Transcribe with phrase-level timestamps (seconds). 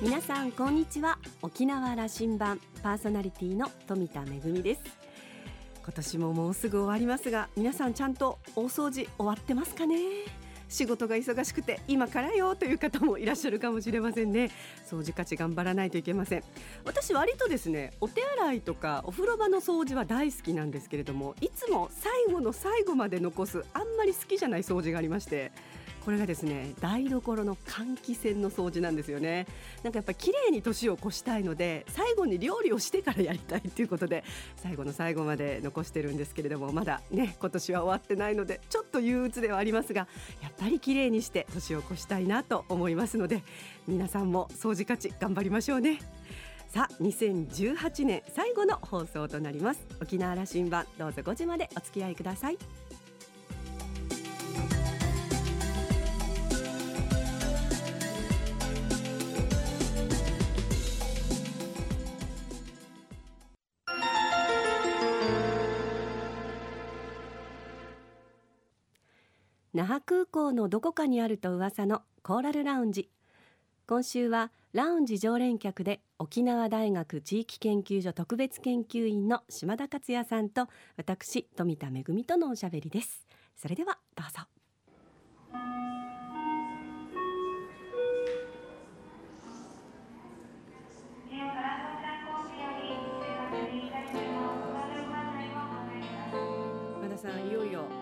[0.00, 1.18] 皆さんこんにちは。
[1.42, 4.80] 沖縄羅針盤パーソナリティの富田恵です。
[5.82, 9.96] 今年ももうすぐ終わりますが皆さんちゃんと大掃除終わってますかね？
[10.68, 14.52] 仕事が忙しくて今からよという方もいらっしゃるかもしれませんね。
[14.88, 16.44] 掃除価値頑張らないといけません。
[16.84, 25.50] 私割とですねお手洗いとかお風呂場の掃除は大好きなんですけれどもいつも最後の最後まで残すあんまり好きじゃない掃除がありまして
[26.04, 29.46] これがですね台所の換気扇の掃除なんですよね。
[29.82, 34.24] なんかやっぱり綺麗に年を越したいので最後に料理をしてからやりたいということで
[34.56, 40.08] 最後の最後まで残してるんですけれどもまだね今年は終わってないのでちょっと憂鬱ではありますが
[40.42, 43.42] やっぱり綺麗にして年を越したいなと思いますので
[43.86, 45.98] 皆さんも掃除価値頑張りましょうね。
[46.68, 49.80] さあ2018年最後の放送となります。
[50.02, 52.58] 沖縄羅針盤どうぞ5時までお付き合いください。
[69.88, 73.08] 覇空港のどこかにあると噂のコーラルラウンジ。
[73.86, 83.26] 今週はラウンジ常連客で沖縄大学地域研究所特別研究員の島田克也さんと私富田恵とのおしゃべりです。
[83.56, 84.46] それではどうぞ。
[97.00, 97.97] 和田さんいよいよえー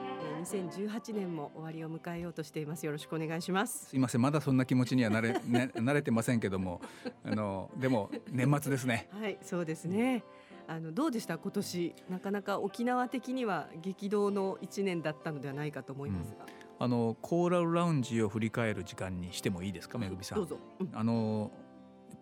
[0.47, 2.87] 2018年も終わりを迎えようとしています。
[2.87, 3.87] よろしくお願いします。
[3.87, 4.23] すいません。
[4.23, 6.81] まだそんな気持ちにはなれ、ね、 慣れてませんけども。
[7.25, 9.09] あのでも年末ですね。
[9.11, 10.23] はいそうですね。
[10.69, 11.37] あのどうでした？
[11.39, 11.95] 今年。
[12.09, 16.47] なかなか沖縄的には激動の一年だったのではないかと思いますが、
[16.79, 19.99] あのコーラルラウンジを振り返る時間にしてもいいですか？
[19.99, 20.47] めぐみさん。
[20.47, 20.91] どうん。
[20.93, 21.51] あの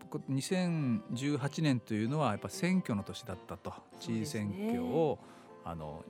[0.08, 3.74] こ2018年というのはやっぱ選挙の年だったと。
[4.00, 5.18] 知事選挙を、
[5.64, 6.04] あの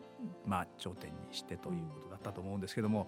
[0.46, 3.04] まあ頂点にしてということだったと思うんですけども、や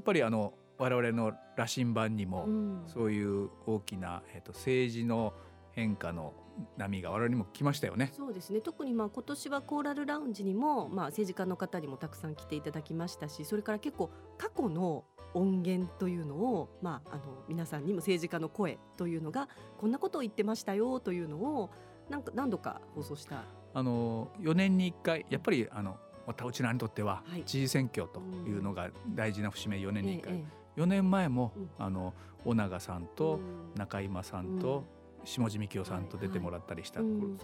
[0.00, 2.82] っぱりあの我々の羅針盤にも、うん。
[2.86, 5.32] そういう大きな、えっと政治の
[5.72, 6.34] 変化の
[6.76, 8.12] 波が我々にも来ましたよね。
[8.12, 8.60] そうですね。
[8.60, 15.04] 特にまあ今年はコーラルラウンジにも、まあ、政治家の方にもたくさん来ていただきましたしそれから結構過去の
[15.34, 19.48] 音源というのを、まあ、あの皆さんにも政治家の声というのが
[19.78, 21.70] こんなことを言ってましたよというのを
[22.08, 23.42] なんか何度か放送した？
[23.74, 25.96] あの4年に1回やっぱりあの
[26.26, 27.42] またうちらにとってははい。
[27.44, 30.44] 知事選挙というのが大事な節目4年に1回、え
[30.76, 31.70] 4年前も、うん。
[31.78, 32.14] あの
[32.44, 33.78] 尾長さんえとうん。
[33.78, 34.58] 中今さん。
[34.58, 34.84] と
[35.24, 37.00] 下地幹夫さんと出てもらったりした、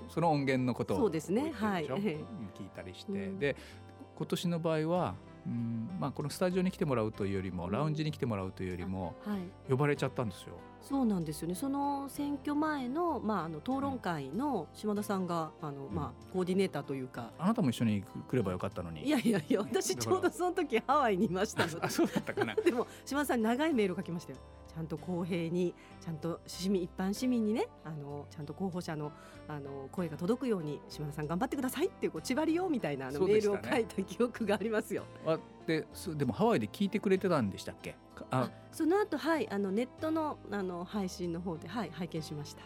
[0.08, 1.10] その音源のことを
[1.52, 1.86] はい。
[1.86, 3.38] 聞いたりして、うん。
[3.38, 3.56] で
[4.16, 5.14] 今年の場合は、
[5.46, 10.54] うんまあ、このスタジオに来てもらうというよりも、うんラウンジに来てもらうというよりもはい呼ばれちゃったんですよ。
[10.80, 11.54] そうなんですよね。
[11.54, 17.30] その選挙前のまああの討論会の島田さんがあのまあコーディネーターというか。
[17.38, 19.04] あなたも一緒に来ればよかったのに。
[19.04, 22.54] いやいやいや私ちょうどその時ハワイにいましたのであそうだったかな。
[22.64, 24.38] でも島田さんに長いメールを書きましたよ
[24.72, 29.12] ちゃんと公平にちゃんと市民一般市民にねあのちゃんと候補者の
[29.48, 35.04] あの声が届くように島田さん頑張ってくださいっていうこう縛りよみたいなあのメールを書いた記憶がありますよ。
[35.26, 37.96] あですでもハワイで聞いてくれてたんでしたっけ？
[38.30, 42.62] あその後はいあのネットのあの配信の方ではい拝見しました。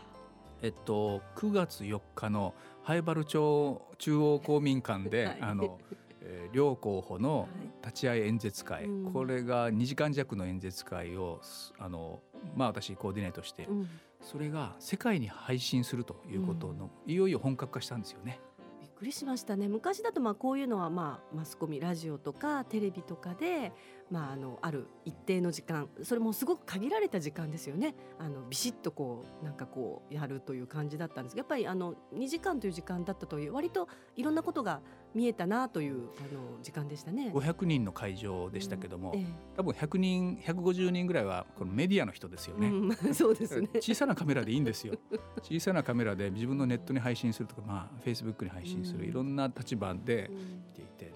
[0.62, 5.78] えっと9月4日の灰原町中央公民館で、 はいあの、
[6.24, 7.48] えー両候補の
[7.82, 9.12] 立ち会い演説会、うん。
[9.12, 12.20] これが2時間弱の演説会をすあの
[12.56, 13.88] まあ私コーディネートして、うん。
[14.20, 18.40] それが世界に配信するということの、いよいよ本格化したんですよね。
[18.80, 19.68] びっくりしましたね。
[19.68, 23.72] 昔だとまあこういうのはまあマスコミラジオとかテレビとかで、
[24.10, 34.80] まあ、あのある一定の時間それもすごく限られた時間ですよねあのビシッとこうなんかこうやるという感じだったんですがやっぱりあの2時間という時間だったという割といろんなことが
[35.14, 37.30] 見えたなというあの時間でしたね。
[37.32, 39.24] 500人の会場でしたけども、え
[39.56, 42.68] 多分100人150人ぐらいはこのメディアの人ですよえね。
[42.68, 43.68] うん、 そうですね。
[43.80, 44.94] 小さなカメラでいいんですよ
[45.40, 50.42] 小さなカメラで自分のネットに配信するとかまあフェイスブックに配信する、うんいろんな立場でうん見
[50.74, 51.12] ていて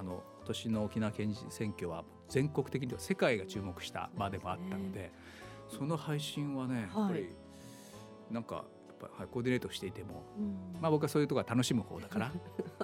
[0.00, 5.12] あの今年の沖縄県知事選挙は全国的には世界が注目した場でもあったので
[5.68, 7.14] その配信はねやっぱはい。
[7.20, 7.28] り
[8.30, 8.62] なんかや
[8.94, 10.80] っぱはいコーディネートしていてもうん。
[10.80, 12.32] まあ僕はそういうところは楽しむ方だから。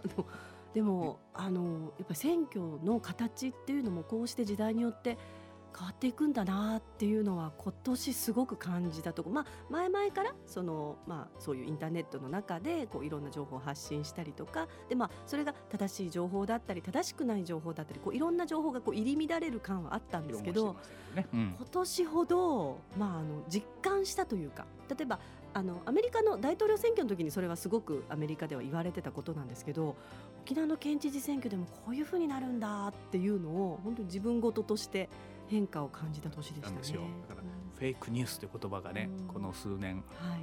[0.75, 1.63] でもあの
[1.99, 5.17] やっぱり選挙の形っていうのもこうして時代によって
[5.77, 9.31] 変わっていくんだなっていうのは今年すごく感じたとこ。
[9.31, 14.69] まあ前々からその、まあ、そういうインターネットの中でこういろんな情報を発信したりとか。
[14.89, 20.77] で、まあ、それが正しい情報だったり正しくない情報だったりこういろんな情報がこう入り乱れる感はあったんですけど、
[21.15, 21.27] ね。
[21.33, 25.19] うん、今年ほど、まあ、あの実感したというか例えば
[25.57, 29.97] あのアメリカの大統領選挙の時にそれはすごくアメリカでは言われてたことなんですけど
[30.43, 35.09] 沖縄の県知事選挙でもこういうふうになるんだっていうのを本当に自分事として
[35.49, 36.77] 変化を感じた年でしたね。
[37.29, 37.47] だから、
[37.77, 40.41] フェイクニュースという言葉がね、この数年、はい、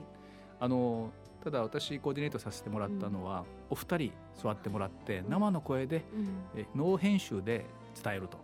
[0.60, 1.12] あの
[1.44, 4.12] ただ私コーディネートさせてもらったのは、うん、お二人
[4.42, 7.66] 座ってもらって生の声で、うん、えノー編集で
[8.02, 8.38] 伝えると。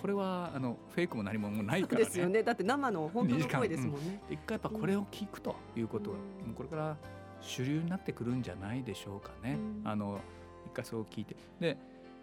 [0.00, 2.04] これはあのフェイクも何もないからね。
[2.04, 2.42] ですよね。
[2.42, 4.20] だって生の本当の声ですもんね。
[4.28, 6.16] うん、一回やっぱこれを聞くということは、
[6.46, 6.96] うん、これから
[7.40, 9.54] 主流になってくるんじゃないでしょうかね。
[9.54, 10.20] うん、あの
[10.66, 11.36] 一回そう聞いて。
[11.58, 11.76] で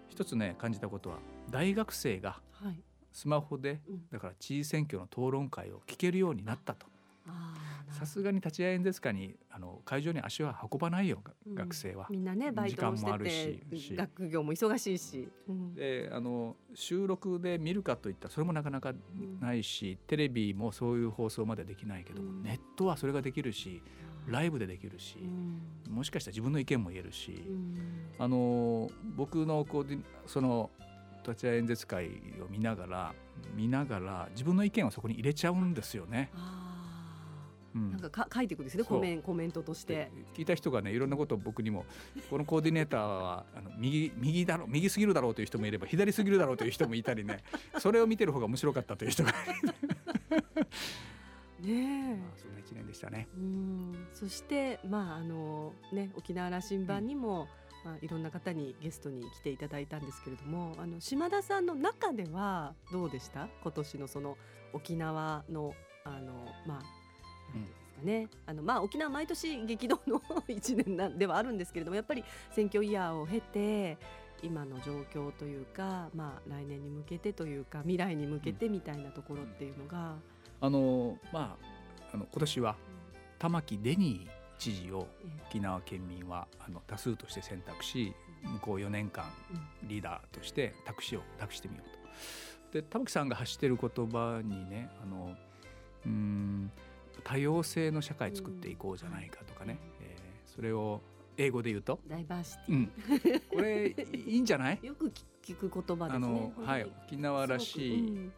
[0.09, 1.17] 一つね感じたことは
[1.49, 2.39] 大学生が
[3.11, 3.79] スマホで、
[4.11, 6.85] だから知事選挙の討論会を聞けるようになったと。
[7.89, 12.07] さすがに立会演説会にあの会場に足は運ばないよ、うん、学生は。
[12.09, 15.27] みんなねバイトもしてて学業も忙しいし。
[15.47, 18.93] うん、であの収録で見るかといったらそれもなかなか
[19.39, 23.81] ないし、うん、テレビもそういう放送までできないけども、ネットはそれができるし。
[24.27, 25.17] ライブでできるし、
[25.89, 27.45] もしかしたら自分の意見も言えるし、
[28.19, 30.69] あの僕のこうその
[31.27, 32.07] 立会演説会
[32.41, 33.13] を見ながら
[33.55, 36.31] 見ながら自分の意見をそこに入れちゃうんですよね。
[37.91, 40.09] なんかか書いていくんですねコメンコメントとして。
[40.35, 41.85] 聞いた人がねいろんなことを僕にも
[42.29, 47.43] このコーディネーターは あの右右だろう右すぎるだろうという人もいれば左すぎるだろうという人もいたりね。
[47.77, 49.31] それを見てる方が面白かったという人が
[51.61, 53.27] ねまあ、そんな一年でしたね。
[53.35, 54.07] うん。
[54.13, 63.47] そしてまああのね沖縄羅針盤にも、うん、まあいろんな方にゲストに来ていただいたんですけれども、あの島田さんの中ではどうでした？
[63.63, 64.37] 今年のその
[64.73, 65.73] 沖縄の
[66.03, 66.33] あの
[66.65, 73.97] まあですかね、あのまあ、沖縄毎年激動の 1年なんではあるんですけれどもやっぱり選挙イヤーを経て
[74.43, 80.15] 今の状況というか、まあ、来年に向けてというか未来に向けてみたいなところっていうのが。
[80.59, 82.75] あのまあ、あの今年は
[83.37, 85.07] 玉城デニー知事を
[85.49, 88.13] 沖縄県民はあの多数として選択し
[88.43, 89.25] 向こう4年間
[89.83, 91.97] リーダーとして託しを託してみようと。
[92.73, 95.35] で玉木さんが発している言葉にねあの
[96.05, 96.71] うん
[97.23, 101.01] 多様性の社会作っていこうじゃないかとかね、うん、えー、それを
[101.37, 102.91] 英語で言うとダイバーシティ、うん、
[103.49, 104.79] これいいんじゃない？
[104.83, 105.11] よく
[105.43, 106.53] 聞く言葉ですね。
[106.65, 108.33] はい、沖縄らしい、うん、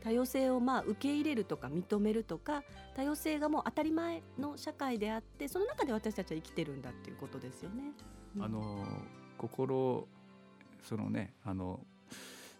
[0.00, 2.62] 多様性をまあ受け入れるとか認めるとか
[2.94, 7.92] 多様性がもう当たり前の社会であってその中で私たちは生きてるんだっていうことですよね。
[8.38, 8.84] あの
[9.38, 10.06] 心
[10.82, 11.80] そのねあの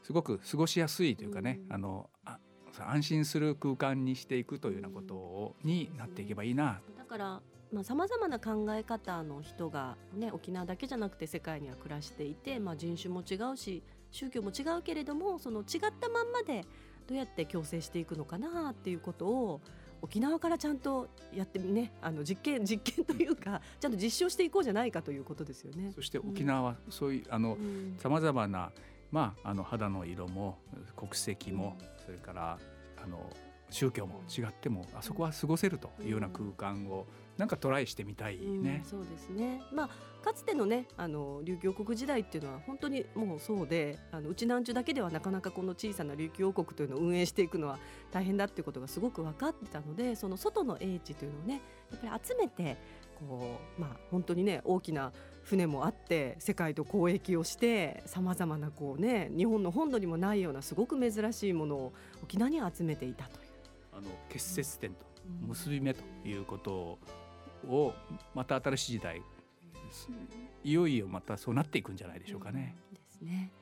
[0.02, 2.38] すごく過ごしやすいというかね、あのあ
[2.78, 6.80] 安心する空間にしていくというようなことをになっていけばいいな。
[6.98, 7.42] だから
[7.84, 15.66] さまざ、まな考え方の人が、ね、沖縄だけじゃなくて世界には暮らしていて、まあ、人種も違うし宗教も違うけれどもその違っ
[16.00, 16.64] たまんまで
[17.06, 19.60] どうやって共生していくのかなっていうことを
[20.02, 25.92] 沖縄からちゃんとやってねあの実験実験というか ちゃんと実証していこうじゃないかということですよね。
[25.94, 27.58] そして沖縄はそういう、うん、あの
[27.98, 28.72] さまざまな
[29.10, 30.58] まあ、あの肌の色も
[30.96, 32.58] 国籍も、それから
[33.02, 33.30] あの
[33.70, 37.06] 宗教も違ってもあそこは過ごせるというような空間を
[37.40, 38.82] なんかトライしてみたいね。
[38.84, 39.88] うん、そうですね、まあ、
[40.22, 47.78] かつてのねあの琉球王国時代っていうのは本当にもうそうであのうちなんちゅだけではなかなかこの小さな琉球王国というのを運営していくのは
[48.12, 52.76] 大変だっていうことがすごく分かってたのでその外の英知というのをねやっぱり集めて
[53.18, 61.92] こう、まあ、本当にね大きな船もあって世界と交易をしてさまざまなこう、ね、日本の本土にもないようなすごく珍しいものを
[62.22, 63.50] 沖縄に集めていたという。
[63.92, 65.04] あの結節点と
[65.46, 66.98] 結び目ということを
[68.34, 69.22] また新しい時代
[70.62, 72.76] いよいよまたそうなっていくんじゃないでしょうかね。
[72.92, 73.52] ですね。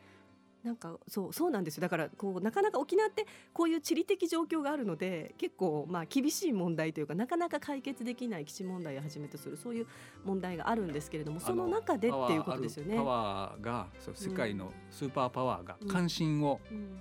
[0.65, 9.87] なんかそうそうなんですよだからこうなかなか沖縄ってこういう地理的状況があるので結構まあ厳しい問題というかなかなか解決できない基地問題をはじめとするそういう
[10.25, 12.97] 問題があるんですけれどもその中でっていうことですよね。
[12.97, 16.61] パワーがそう世界のスーパーパワーが関心を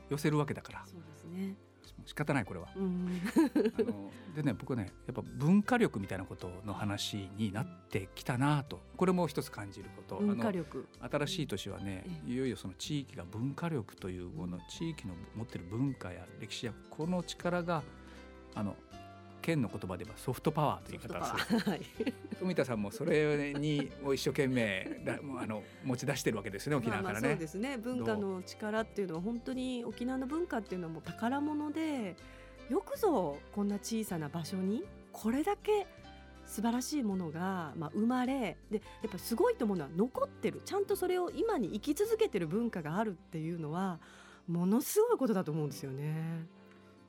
[0.10, 0.84] 寄せるわけだから。
[0.86, 1.56] そうですね
[2.08, 2.70] 仕方ないこれは。
[2.74, 8.80] あのでね僕ねやっぱ文化力みたいなことの話になってきたなと。
[8.96, 10.16] これも一つ感じること。
[10.16, 10.88] 文化力。
[11.00, 17.84] 新しい年はねいよいよその地域が文化力というこの地域の持ってる文化や歴史やこの力が
[18.56, 18.76] あの
[19.48, 21.82] 県の言葉で言えばソフトパワーという言い方をするはい、
[22.38, 27.22] 富田さんもそれにを一生懸命だもうあの持ち出してるわけですね沖縄からね。
[27.22, 27.48] まあまあそうで。
[27.48, 27.78] すね。
[27.78, 32.18] 文化の力っていうのは本当に沖縄の文化っていうのはもう宝物で
[32.70, 35.88] よくぞこんな小さな場所にこれだけ
[36.46, 40.62] 素晴らしいものが、まあ、生まれでやっぱりすごいと思うのは残ってる。
[40.66, 44.00] ちゃんとそれを今に生き続けてる文化があるっていうのは
[44.46, 46.48] ものすごいことだと思うんですよね。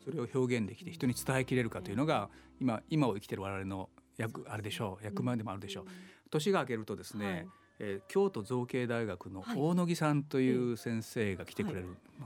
[0.05, 2.29] それを表現できて人に伝えきれるかというのが
[2.61, 5.85] 今今を生きてる我々の役あれでしょう役目でもあるでしょう。
[6.31, 7.49] 年が明けるとですね、はい。
[7.81, 9.57] えー京都造形大学のはい。
[9.59, 12.25] 大野木さんという先生が来てくれる、あ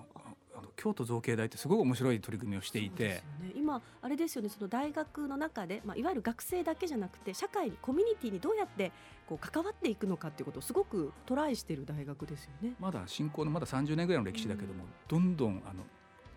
[0.54, 3.08] あの京都造形大ってすごい面白い取り組みをしていて。
[3.08, 4.48] ね、今あれですよね。
[4.48, 8.92] その大学の中で、まあ、いわゆる学生だけじゃなくて社会にコミュニティにどうやって
[9.26, 12.74] こう関わっていくのかっていうことをすごくトライしている大学ですよね。
[12.80, 15.84] まだ新興のまだ30年ぐらいの歴史だけども、どんどんあの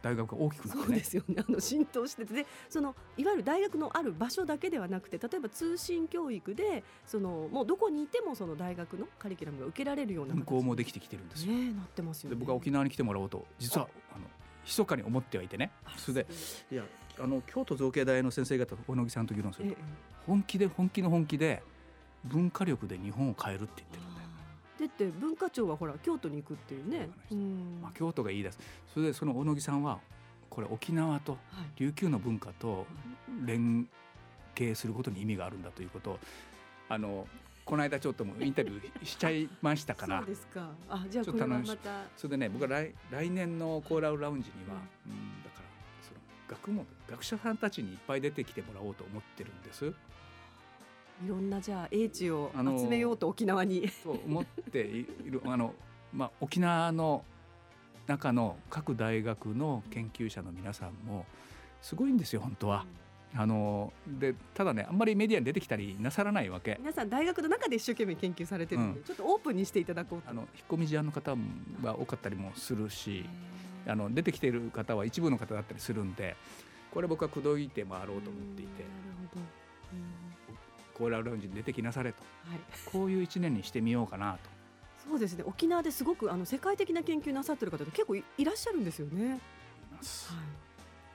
[0.06, 0.86] 大学が大きくなってね。
[0.86, 1.36] そうですよね。
[1.48, 2.34] あの浸透してて。
[2.34, 11.54] でそのいわゆる大学のある場所だけではなくて例えば通信教育でそのもうどこにいてもその大学のカリキュラムが受けられるような運行もできててきてるんですよ。
[11.54, 12.36] ねなってますよね。
[12.36, 14.26] で僕は沖縄に来てもらおうと実はあの
[14.64, 15.72] 密かに思ってはいてね。
[15.98, 16.28] それで
[16.72, 16.84] いや
[17.20, 19.84] あの京都造形大の先生方と小野木さんと議論するとええ。
[20.26, 21.64] 本気で本気の本気で
[22.24, 24.04] 文化力で日本を変えるって言ってる。
[24.04, 24.15] ん
[24.88, 27.10] だって文化庁はほら京都に行くっていうね。
[27.30, 27.80] そううん。
[27.82, 28.60] まあ、京都が言い出す。
[28.94, 30.00] それでその小野木さんは
[30.50, 31.40] これ沖縄とはい。
[31.80, 32.86] 琉球の文化と
[33.46, 33.88] 連
[34.56, 36.12] 携することに意味があるんだということ。
[36.12, 36.20] を
[36.88, 37.28] あの
[37.66, 40.20] この間ちょっともうインタビューしちゃいましたから。
[40.20, 40.70] そうですか。
[40.88, 42.04] あじゃあちょこれはまた。
[42.16, 44.76] それでね僕は来来年のコーラルラウンジには、
[45.08, 45.64] うん、だから
[46.04, 49.94] その学問学者さんたちにいっぱい出てきてもらおうと思ってるんです。
[51.24, 53.90] いろんなじゃあ英知を集めようと沖縄に。
[54.04, 55.74] と思っているあの、
[56.14, 57.24] まあ、沖縄の
[58.08, 61.26] 中の各大学の研究者の皆さんも
[61.82, 62.86] すごいんですよ本当は。
[63.38, 66.78] あのでただねあんまりメディアに出てきたりなさらないわけ。
[66.80, 70.30] 皆さん大学の中で一生懸命研究されてるので、うちょっとオープンにしていただこうと。
[70.30, 71.32] あの引っ込み思案の方
[71.84, 73.26] は多かったりもするし
[73.88, 76.36] あの出てきている方は一部の方だったりするんで
[76.92, 78.90] これ僕は口説いて回ろうと思っていてな
[79.22, 79.42] るほど。
[80.98, 82.60] コーラルラウンジに出てきなされとうんはい。
[82.92, 84.50] こういう一年にしてみようかなと。
[85.08, 85.44] そうですね。
[85.46, 89.24] 沖縄ですごくあの世界的な研究なさってる方って結構いいらっしゃるんですよね。
[89.24, 89.40] 思い
[89.92, 90.66] ますはい。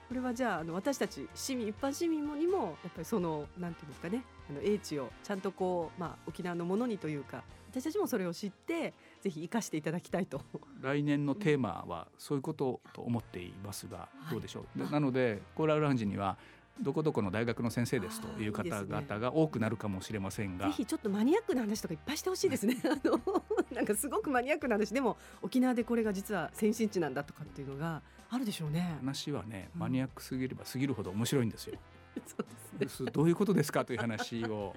[0.08, 10.42] これはじゃああの私たち市民一般市民もにもやっぱりそのなんていうんですかねあの英知をちゃんとこうまあ沖縄のものにというか私たちもそれを知ってぜひ生かしていただきたいと。
[10.80, 16.36] 来年のテーマはそういうことと思っていますがはいどうでしょう、でなのでコーラルラウンジには
[16.82, 22.76] どこどこの大学の先生ですという方々が多くなるかもしれませんがぜひちょっとマニアックな話とかいっぱいしてほしいですね。
[22.84, 23.20] あの
[23.72, 28.96] なんかすごくマニアックな話でも沖縄でこれが実は先進地なんだとかっていうのがあるでしょうね。
[28.98, 31.78] 話はねうんマニアックすぎればすぎるほど面白いんですよ。
[32.26, 32.46] そう
[32.78, 33.08] ですね。
[33.10, 34.74] すどういうことですかという話を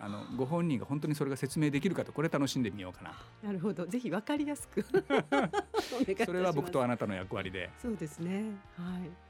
[0.00, 3.12] あのご本人が本当にそれが説明できるかとこれ楽しんでみようかな
[3.42, 3.86] なるほど。
[3.86, 4.82] ぜひわかりやすく。
[6.24, 8.52] それは僕とあなたの役割でそうですね。
[8.76, 9.27] はい。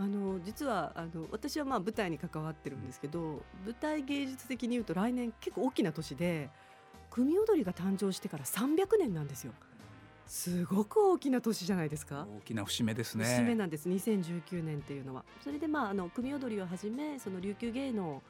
[0.00, 6.50] あの実はあの私はまあ舞台に関わってるんですけど、舞台芸術的に言うと来年結構大きな年で
[7.10, 9.52] 組踊りが誕生してから300年なんですよ。
[10.26, 12.26] すごく大きな年じゃないですか。
[12.38, 13.54] 大きな節目です節目ね。
[13.56, 18.22] なんです2019年っていうのはそれでまああの組踊りをはじめその琉球芸能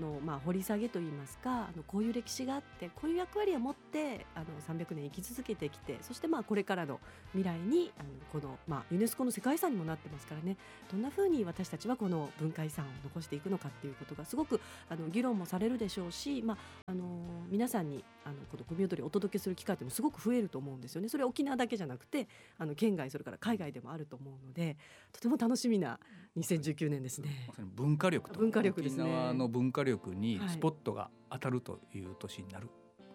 [0.00, 7.00] のまあ掘り下げといいますかあのこういう歴史があってこういう役割を持ってあの300年生き続けてきてそしてまあこれからの
[7.32, 10.56] 未来にあのこのまあユネスコの世界遺産にもなってますからね
[10.90, 17.04] どんな風に私たちはこの文化遺産を残していくのかっていうことがすごくあの議論もされるでしょうし、まああの
[17.50, 21.08] 皆さんにあのこの組踊りをお届けする機会ってもすごく増えると思うんですよね。
[21.08, 24.76] それは沖縄だけじゃなくてあの県外それから海外でもあると思うので
[25.12, 25.98] とても楽しみな
[26.36, 27.54] 2019年ですねま。
[27.54, 32.68] さに文化力と文化力ですね沖縄の文化力にはいスポットが当たるという年になる。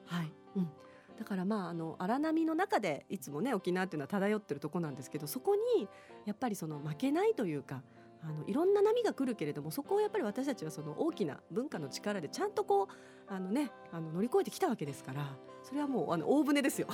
[0.05, 0.69] はい、うん、
[1.17, 5.87] だからまああの荒波の中でいつもね沖縄っていうのは漂ってるとこなんですけどそこに
[6.25, 7.83] やっぱりその負けないというか
[8.21, 12.87] あのいろんな波が来るけれどもそこをやっぱり私たちはその大きな文化の力でちゃんとこう
[13.27, 16.87] あのねあの乗り越えてきたわけですからそれはもうあの大船ですよ。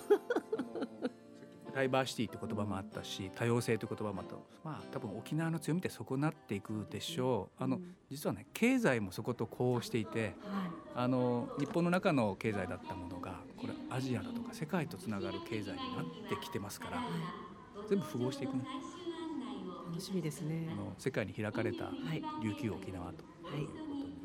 [1.73, 4.35] ダイバーシティという言葉もあったし多様性という言葉もあった。
[4.63, 7.63] まあ多分沖縄の強みってそこになっていくでしょう。
[7.63, 10.33] あのうん実はね経済もそこと呼応していてはい。
[10.95, 17.03] あの日本の中の経済だったものがこれアジアだとか世界とつながる経済になってきてますからは
[17.89, 18.63] 全部符合していくね。
[18.63, 20.69] い、楽しみですね。
[20.71, 20.75] あ。
[20.75, 22.21] の世界に開かれたはい。
[22.43, 24.15] 琉球沖縄とはいいうことに、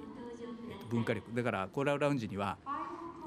[0.71, 1.35] えっと文化力。
[1.35, 2.59] だからコーラルラウンジには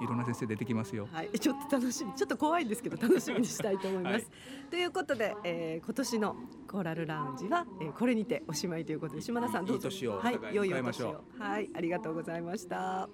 [0.02, 1.08] いろんな先生出てきますよ。
[1.12, 4.14] はい、ちょっと楽しみ、ちょっと怖いんですけど 楽しみにしたいと思います。
[4.14, 4.26] はい、
[4.72, 6.36] ということで、えー、今年の
[6.68, 9.90] コーラルラウンジは、えー、これにておしまいということで島田さんどうぞ。
[9.90, 11.24] いいはい、良いお年を。
[11.38, 13.08] はい、ありがとうございました。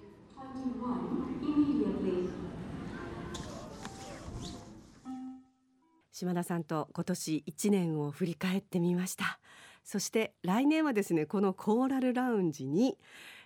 [6.12, 9.38] 島田さんと今年1年を振り返ってみました
[9.84, 12.98] そして来年はですねこのコーラルラウンジに、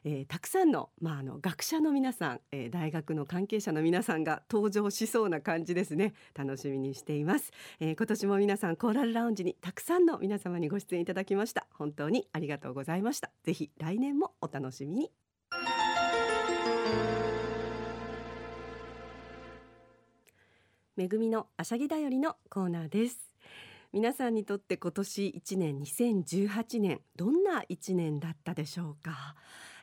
[0.04, 6.14] えー、たくさんの,、まあ、あの学者の皆さん、えー、大学の関係者の皆さんが登場しそうな感じですね。
[6.34, 11.66] 楽しみにしています、えー、今年も皆さんコーラルラウンジにたくさんの皆様にご出演いただきました。
[11.72, 13.30] 本当にありがとうございました。
[13.44, 15.10] ぜひ来年もお楽しみに。
[20.94, 23.18] めぐみのあしゃぎだよりのコーナーです。
[23.92, 29.34] 皆さんにとって今年1年2018年どんな1年だったでしょうか？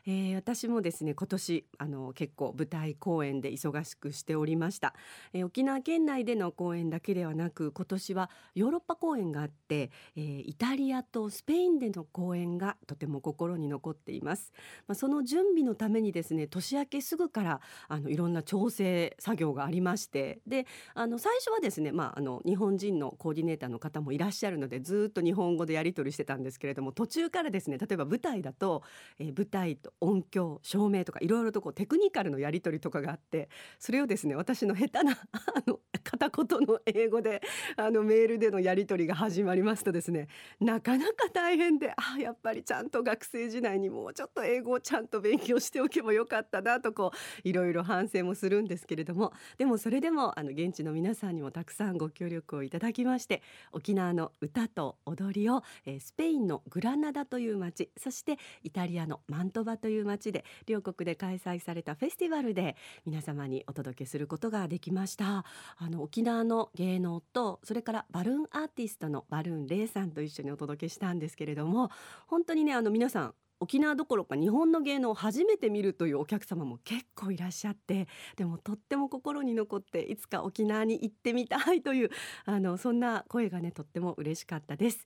[0.06, 4.94] えー、私もですね今年あの結構舞台公演で忙しくしておりました、
[5.32, 14.52] えー、沖縄県内での公演だけではなく今年はヨーロッパ公演があって、えー、イタリアとスペインでの公演がとても心に残っています、
[14.86, 28.82] まあ、その準備のためにですね年明けすぐからあのいろんな調整作業がありましてであの最初はですね、まあ、あの日本人のコーディネーターの方もいらっしゃるのでずっと日本語でやり取りしてたんですけれども途中からですね例えば舞台だと、
[29.18, 37.42] えー、舞台と音響照明とかいろいろとこうテクニカルのやり取りとかがあってそれをですね私の下手な あの片言の英語で
[37.76, 40.28] あのメールでのやり取りが始まりますとですね
[40.58, 47.12] なかなか大変であやっぱりちゃんと学生時代にもうちょっと英語をちゃんと勉強しておけばよかったなとこ
[47.44, 53.42] ういろいろ反省もするんですけれどもでもそれでもあの現地の皆さんにもたくさんご協力をいただきまして
[53.72, 65.44] 沖縄の歌と踊りを、えー、スペインのグラナダという町そしてイタリアのマントバという町で両国で開催されたフェスティバルで皆様にお届けすることができました
[65.78, 71.90] あの沖縄の芸能とそれからバルーンアーティストのバルーンレイさんと一緒にお届けしたんですけれども
[72.26, 82.10] 本当にねあの皆さん沖縄どころか日本の芸能を初めて見るというお客様も結構いらっしゃってでもとっても心に残っていつか沖縄に行ってみたいという
[82.46, 85.04] あのそんな声がねとっても嬉しかったです。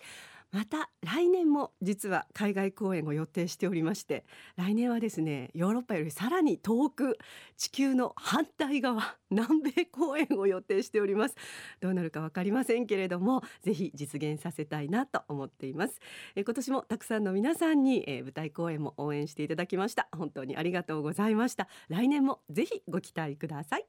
[0.54, 4.24] また来年も実は海外公演を予定しておりまして
[4.56, 7.18] 来年はですねヨーロッパよりさらに遠く
[7.56, 11.34] 地球の反対側南米公演を予定しております。
[11.80, 15.98] どうなるかわかりませんけれどもぜひ実現させたいなと思っています。
[16.36, 20.08] え今年もたくさんの皆さんに、え舞台公演も応援していただきました。
[20.16, 21.66] 本当にありがとうございました。
[21.88, 23.86] 来年もぜひご期待ください。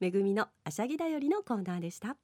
[0.00, 2.16] めぐみのあしゃぎだよりのコーナーでした。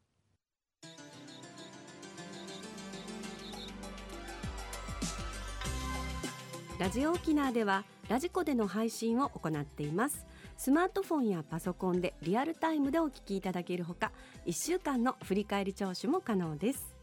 [6.78, 10.24] ラジオ沖縄ではラジコでの配信を行っています。
[10.56, 14.12] スマートフォンやパソコンでリアルタイムでお聞きいただけるほか
[14.46, 16.94] 1週間の振り返り聴取も可能です。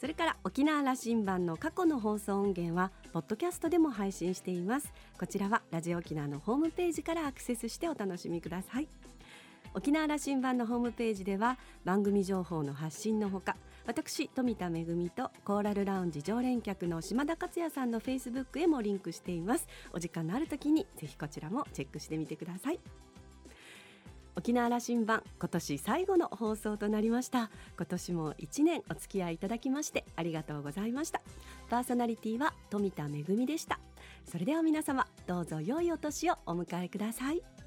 [0.00, 4.92] それから沖縄羅針盤の過去の放送音源はポッドキャストでも配信しています。
[5.18, 8.88] こちらはラジオ沖縄のホームページからアクセスしてお楽しみください。
[9.74, 13.56] 沖縄羅針盤のホームページでは番組情報の発信のほか
[13.88, 19.66] 私富田恵とコーラルラウンジ常連客の島田克也さんのフェイスブックへもリンクしています。
[19.92, 22.80] お時間のある時にぜひこちらもチェックしてみてください。
[24.36, 27.50] 沖縄羅針盤今年最後の放送となりました。
[27.78, 31.22] 今年も1年お付き合いいただきましてありがとうございました。
[31.70, 33.80] パーソナリティは富田恵でした。
[34.24, 37.57] それでは皆様どうぞ良いお年をお迎えください。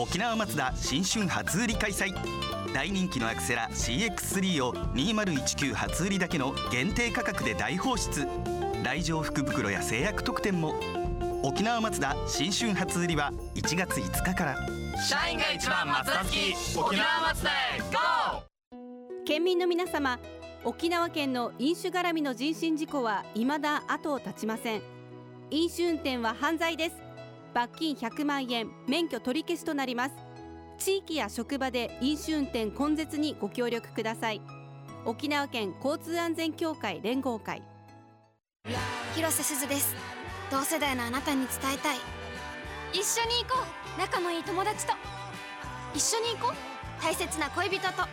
[0.00, 2.14] 沖縄マツダ新春初売り開催。
[2.72, 8.26] 大人気のアクセラ CX3 を2019初売りだけの限定価格で大放出。
[8.82, 10.74] 来場福袋や制約特典も。
[11.42, 14.66] 沖縄マツダ新春初売りは1月5日から。
[15.06, 16.78] 社員が一番松田好き。
[16.78, 17.52] 沖縄松田へ
[17.92, 18.42] GO!
[19.26, 20.18] 県民の皆様
[20.64, 24.82] 沖縄県の飲酒絡みの人身事故は未だ後を絶ちません。
[25.50, 27.09] 飲酒運転は犯罪です
[27.54, 30.14] 罰金100万円免許取り消しとなります。
[30.78, 34.40] 地域や職場で飲酒運転根絶にご協力ください。
[35.04, 37.62] 沖縄県交通安全協会連合会。
[39.14, 39.94] 広瀬すずです。
[40.50, 41.98] 同世代のあなたに伝えたい。
[42.92, 43.64] 一緒に行こ
[43.96, 44.00] う。
[44.00, 44.92] 仲のいい友達と。
[45.94, 47.02] 一緒に行こう。
[47.02, 48.08] 大切な恋人と。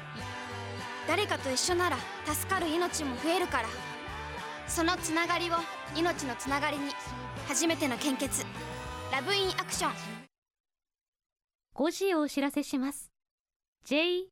[1.07, 3.69] 誰かと一緒なら助かる命も増えるから。
[4.67, 5.53] そのつながりを
[5.95, 6.91] 命のつながりに
[7.47, 8.45] 初めての献血
[9.11, 9.91] ラブインアクション。
[11.75, 13.09] 5時をお知らせします。
[13.85, 14.27] JOXR